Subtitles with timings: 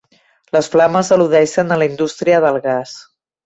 [0.57, 2.99] Les flames al·ludeixen a la indústria del gas.